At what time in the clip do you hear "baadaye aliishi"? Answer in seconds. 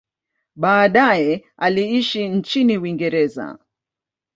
0.55-2.27